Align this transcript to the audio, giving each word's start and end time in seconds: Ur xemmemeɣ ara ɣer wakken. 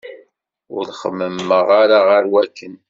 Ur 0.75 0.85
xemmemeɣ 0.99 1.67
ara 1.81 1.99
ɣer 2.09 2.23
wakken. 2.31 2.73